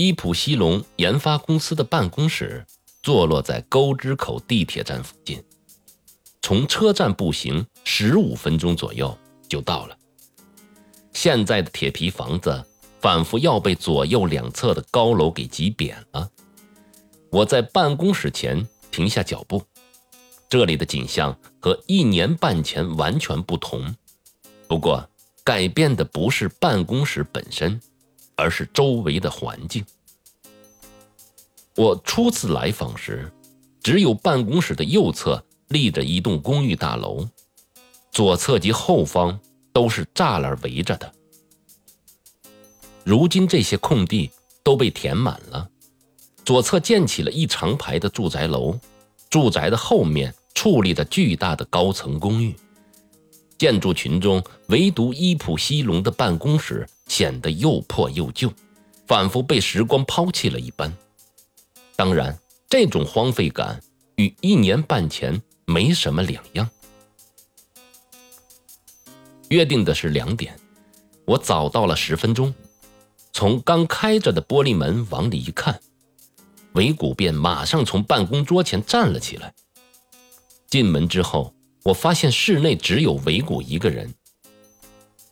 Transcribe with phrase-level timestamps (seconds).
[0.00, 2.64] 伊普西龙研发公司的办公室
[3.02, 5.42] 坐落在沟之口地铁站附近，
[6.40, 9.98] 从车站步行十五分钟左右就到了。
[11.12, 12.64] 现在的铁皮房子
[13.00, 16.30] 仿佛要被左右两侧的高楼给挤扁了。
[17.32, 19.60] 我在办公室前停下脚步，
[20.48, 23.96] 这里的景象和一年半前完全不同。
[24.68, 25.10] 不过，
[25.42, 27.80] 改变的不是办公室本身，
[28.36, 29.84] 而是周围的环境。
[31.78, 33.32] 我初次来访时，
[33.84, 37.24] 只有办公室的右侧立着一栋公寓大楼，
[38.10, 39.38] 左侧及后方
[39.72, 41.12] 都是栅栏围着的。
[43.04, 44.28] 如今，这些空地
[44.64, 45.70] 都被填满了。
[46.44, 48.76] 左侧建起了一长排的住宅楼，
[49.30, 52.56] 住宅的后面矗立着巨大的高层公寓。
[53.56, 58.52] 建筑群中，唯独伊普西龙的办公室显得又破又旧，
[59.06, 60.92] 仿佛被时光抛弃了一般。
[61.98, 62.38] 当然，
[62.70, 63.82] 这种荒废感
[64.14, 66.70] 与一年半前没什么两样。
[69.48, 70.56] 约定的是两点，
[71.24, 72.54] 我早到了十分钟，
[73.32, 75.80] 从刚开着的玻璃门往里一看。
[76.74, 79.52] 维古便马上从办公桌前站了起来。
[80.68, 81.52] 进门之后，
[81.82, 84.14] 我发现室内只有维古一个人。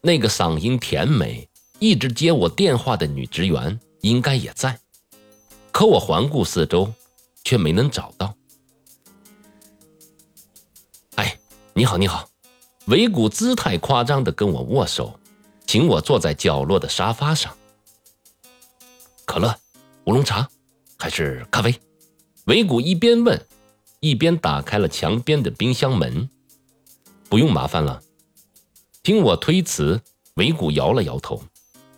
[0.00, 4.80] 那个嗓音甜美、一直接我电话的女职员应该也在，
[5.76, 6.90] 可我环顾四周，
[7.44, 8.34] 却没能找到。
[11.16, 11.38] 哎，
[11.74, 12.26] 你好，你好！
[12.86, 15.20] 维古姿态夸张地跟我握手，
[15.66, 17.54] 请我坐在角落的沙发上。
[19.26, 19.54] 可乐，
[20.06, 20.48] 乌龙茶。
[20.96, 21.78] 还是咖啡？
[22.46, 23.46] 维古一边问，
[24.00, 26.30] 一边打开了墙边的冰箱门。
[27.28, 28.02] 不用麻烦了。
[29.02, 30.00] 听我推辞，
[30.36, 31.44] 维古摇了摇头。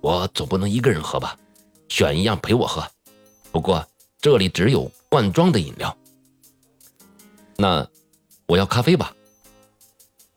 [0.00, 1.38] 我总不能一个人喝吧？
[1.88, 2.84] 选一样陪我喝。
[3.50, 3.86] 不过
[4.20, 5.96] 这里只有罐装的饮料。
[7.56, 7.86] 那
[8.46, 9.14] 我要咖啡吧。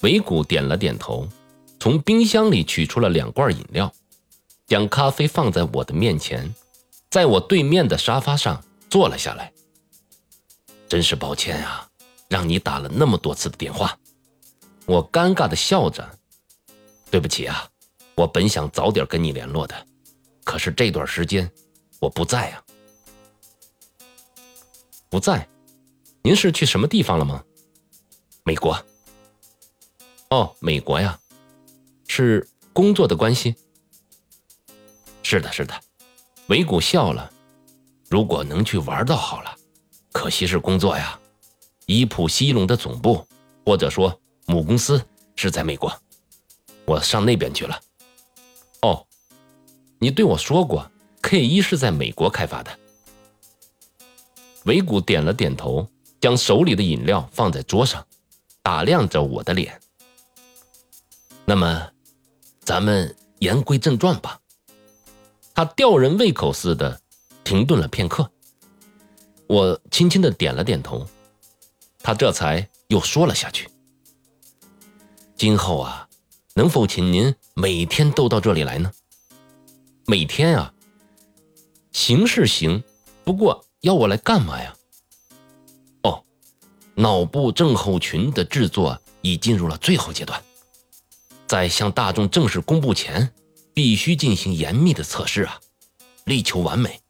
[0.00, 1.28] 维古点了点头，
[1.78, 3.92] 从冰箱里取出了两罐饮料，
[4.66, 6.52] 将咖啡放在我的面前。
[7.10, 9.52] 在我对面的沙发上坐了下来。
[10.88, 11.88] 真是抱歉啊，
[12.28, 13.96] 让你打了那么多次的电话。
[14.86, 16.18] 我尴尬的笑着。
[17.10, 17.68] 对不起啊，
[18.14, 19.86] 我本想早点跟你联络的，
[20.44, 21.50] 可是这段时间
[22.00, 22.64] 我不在啊。
[25.12, 25.46] 不在？
[26.22, 27.44] 您是去什么地方了吗？
[28.44, 28.82] 美国。
[30.30, 31.20] 哦，美国呀，
[32.08, 33.54] 是工作的关系。
[35.22, 35.78] 是的，是的。
[36.46, 37.30] 维古笑了，
[38.08, 39.54] 如果能去玩倒好了，
[40.12, 41.20] 可惜是工作呀。
[41.84, 43.28] 伊普西龙的总部
[43.66, 45.04] 或者说母公司
[45.36, 45.94] 是在美国，
[46.86, 47.78] 我上那边去了。
[48.80, 49.06] 哦，
[49.98, 50.90] 你对我说过
[51.20, 52.78] ，K 一是在美国开发的。
[54.64, 55.88] 维古点了点头，
[56.20, 58.06] 将手里的饮料放在桌上，
[58.62, 59.80] 打量着我的脸。
[61.44, 61.90] 那么，
[62.60, 64.38] 咱们言归正传吧。
[65.54, 67.00] 他吊人胃口似的
[67.44, 68.30] 停顿了片刻，
[69.48, 71.06] 我轻轻的点了点头，
[72.02, 73.68] 他这才又说了下去
[75.36, 76.08] ：“今后啊，
[76.54, 78.92] 能否请您每天都到这里来呢？
[80.06, 80.72] 每天啊，
[81.90, 82.82] 行是行，
[83.24, 84.74] 不过要我来干嘛呀？
[86.02, 86.24] 哦，
[86.94, 90.42] 脑部症候群的制作已进入了最后阶段，
[91.46, 93.32] 在向大众正式公布前。”
[93.74, 95.58] 必须进行严密的测试啊，
[96.24, 97.00] 力求完美，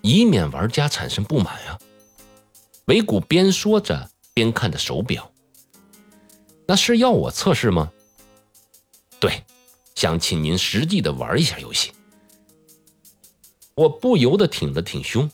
[0.00, 1.76] 以免玩家产生不满啊。
[2.84, 5.28] 维古边说着边看着手表。
[6.68, 7.90] 那是要我测试吗？
[9.18, 9.42] 对，
[9.96, 11.90] 想请您实际的玩一下游戏。
[13.74, 15.28] 我不由得挺了挺胸。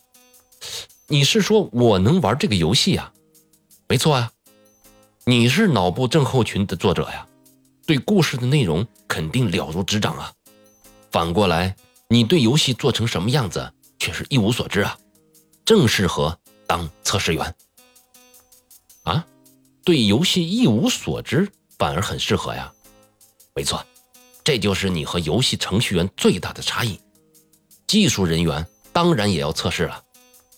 [1.13, 3.13] 你是说我能玩这个游戏呀？
[3.89, 4.31] 没错啊，
[5.25, 7.27] 你是脑部症候群的作者呀，
[7.85, 10.33] 对故事的内容肯定了如指掌啊。
[11.11, 11.75] 反过来，
[12.09, 14.97] 你对游戏做成什么样子却是一无所知啊，
[15.65, 16.39] 正适合
[16.69, 17.57] 当测试员。
[19.03, 19.27] 啊，
[19.85, 22.73] 对游戏一无所知反而很适合呀。
[23.53, 23.85] 没错，
[24.45, 27.01] 这就是你和游戏程序员最大的差异。
[27.89, 30.05] 技术人员当然也要测试了，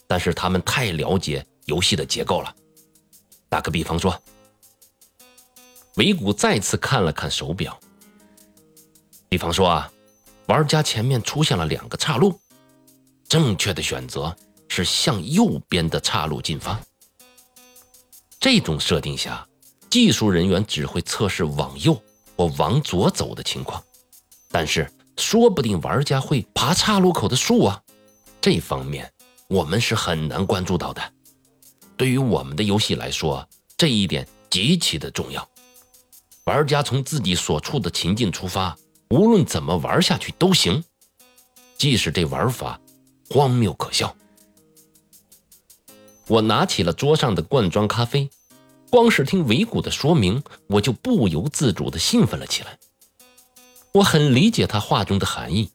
[0.07, 2.55] 但是他们太了解游戏的结构了。
[3.49, 4.21] 打个比方说，
[5.97, 7.79] 维古再次看了看手表。
[9.29, 9.93] 比方说啊。
[10.47, 12.39] 玩家前面出现了两个岔路，
[13.29, 14.37] 正确的选择
[14.69, 16.79] 是向右边的岔路进发。
[18.41, 19.47] 这种设定下，
[19.89, 21.95] 技术人员只会测试往右
[22.37, 23.83] 或往左走的情况，
[24.51, 27.81] 但是说不定玩家会爬岔路口的树啊，
[28.41, 29.11] 这方面
[29.53, 31.13] 我们是很难关注到的。
[31.95, 33.47] 对于我们的游戏来说，
[33.77, 35.47] 这一点极其的重要。
[36.45, 38.75] 玩家从自己所处的情境出发，
[39.11, 40.83] 无论怎么玩下去都行，
[41.77, 42.81] 即使这玩法
[43.29, 44.17] 荒谬可笑。
[46.29, 48.31] 我拿起了桌上的罐装咖啡，
[48.89, 52.79] 光是听维谷的说明，我就不由自主地兴奋了起来。
[53.93, 55.71] 我很理解他话中的含义。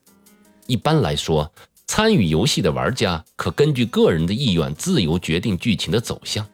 [0.65, 1.53] 一般来说，
[1.87, 6.45] 参与游戏的玩家可根据个人的意愿自由决定剧情的走向，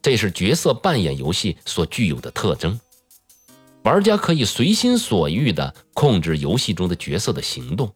[0.00, 2.78] 这是角色扮演游戏所具有的特征。
[3.82, 7.90] 玩家可以随心所欲地控制游戏中的角色的行动，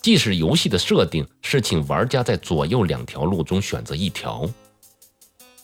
[0.00, 4.48] 即使游戏的设定是请玩家在左右两条路中选择一条，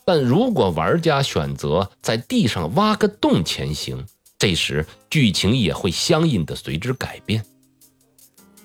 [0.04, 4.04] 但如果玩家选择在地上挖个洞前行，
[4.36, 7.44] 这时剧情也会相应的随之改变。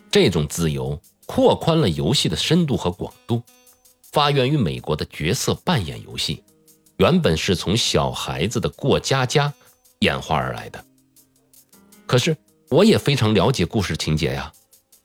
[0.09, 3.41] 这种自由扩宽了游戏的深度和广度。
[4.11, 6.43] 发源于美国的角色扮演游戏，
[6.97, 9.53] 原本是从小孩子的过家家。
[9.99, 10.83] 演化而来的。
[12.05, 12.35] 可是
[12.69, 14.51] 我也非常了解故事情节呀，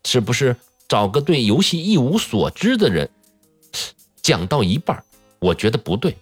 [0.04, 0.56] 是不是
[0.88, 3.08] 找个对游戏一无所知的人？
[4.20, 5.04] 讲到一半，
[5.38, 6.18] 我觉得不对，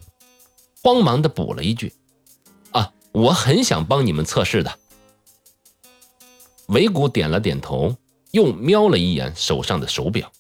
[0.83, 1.91] 慌忙的补了一句
[2.73, 4.79] ：“啊，我很想帮你们测试的。”
[6.69, 7.97] 维古点了点头，
[8.37, 10.31] 又瞄了一眼手上的手表。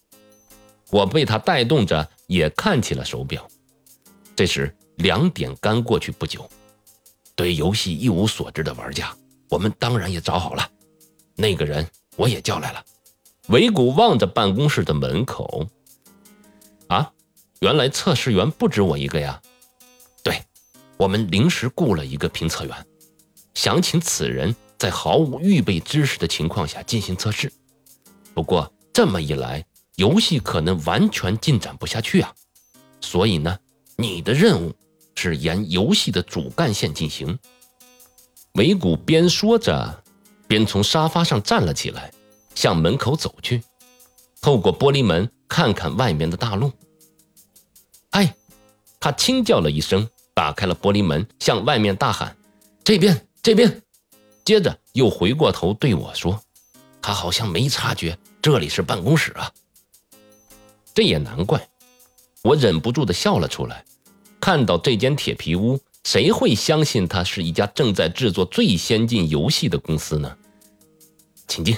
[0.90, 3.48] 我被他带动着，也看起了手表。
[4.36, 6.46] 这时两点刚过去不久。
[7.34, 9.16] 对游戏一无所知的玩家，
[9.48, 10.70] 我们当然也找好了。
[11.36, 12.84] 那个人我也叫来了。
[13.48, 15.66] 维古望着办公室的门口，
[16.88, 17.10] 啊，
[17.60, 19.40] 原来测试员不止我一个呀。
[20.22, 20.42] 对，
[20.98, 22.86] 我们临时雇了一个评测员，
[23.54, 27.50] 想请此人在毫无预备知识的情况下进行测试。
[28.36, 32.30] 不过这么一来，游戏可能完全进展不下去啊。
[33.00, 33.58] 所以呢，
[33.96, 34.74] 你的任务。
[35.18, 37.38] 是沿游戏的主干线进行。
[38.52, 40.04] 维古边说着，
[40.46, 42.12] 边从沙发上站了起来，
[42.54, 43.62] 向门口走去，
[44.42, 46.70] 透过玻璃门看看外面的大路。
[48.10, 48.36] 哎，
[49.00, 52.36] 他轻叫了一声，打开了玻璃门，向外面大喊
[52.84, 53.82] ：“这边，这边！”
[54.44, 56.38] 接着又回过头对我说
[57.00, 59.50] ：“他好像没察觉这里是办公室啊。”
[60.94, 61.68] 这也难怪，
[62.44, 63.84] 我忍不住的笑了出来。
[64.40, 70.36] 看到这间铁皮屋，谁会相信它是一家正在制作最先进游戏的公司呢？
[71.48, 71.76] 请进。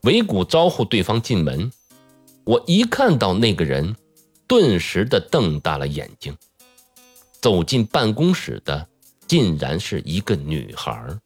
[0.00, 1.70] 维古招呼对方进门。
[2.42, 3.94] 我一看到那个人，
[4.48, 6.36] 顿时的瞪大了眼睛。
[7.40, 8.88] 走进办公室的，
[9.28, 11.16] 竟然是一个女孩。